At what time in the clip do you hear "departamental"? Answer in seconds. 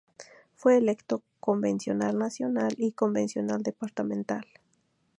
3.61-4.47